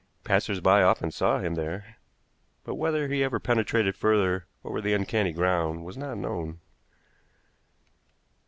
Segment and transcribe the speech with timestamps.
[0.23, 1.97] Passers by often saw him there,
[2.63, 6.59] but whether he ever penetrated further over the uncanny ground was not known.